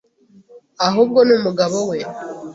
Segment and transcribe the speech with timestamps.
[0.87, 1.97] ahubwo ni umugabo we.